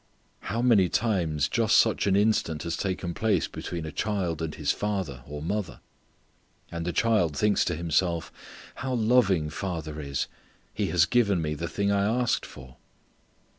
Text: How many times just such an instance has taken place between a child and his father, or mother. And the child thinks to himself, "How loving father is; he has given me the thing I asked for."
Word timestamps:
How 0.39 0.63
many 0.63 0.89
times 0.89 1.47
just 1.47 1.77
such 1.77 2.07
an 2.07 2.15
instance 2.15 2.63
has 2.63 2.75
taken 2.75 3.13
place 3.13 3.47
between 3.47 3.85
a 3.85 3.91
child 3.91 4.41
and 4.41 4.55
his 4.55 4.71
father, 4.71 5.23
or 5.27 5.43
mother. 5.43 5.79
And 6.71 6.85
the 6.87 6.91
child 6.91 7.37
thinks 7.37 7.63
to 7.65 7.75
himself, 7.75 8.31
"How 8.77 8.95
loving 8.95 9.51
father 9.51 9.99
is; 10.01 10.25
he 10.73 10.87
has 10.87 11.05
given 11.05 11.39
me 11.39 11.53
the 11.53 11.67
thing 11.67 11.91
I 11.91 12.01
asked 12.03 12.47
for." 12.47 12.77